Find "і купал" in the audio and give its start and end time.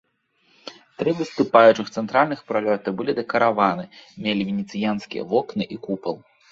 5.77-6.15